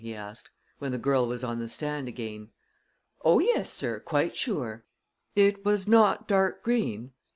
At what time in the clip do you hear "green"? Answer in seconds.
6.63-7.11